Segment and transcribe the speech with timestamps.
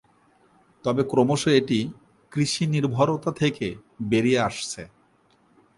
[0.85, 1.79] তবে ক্রমশ এটি
[2.31, 3.67] কৃষি নির্ভরতা থেকে
[4.09, 4.81] বেরি আসছে।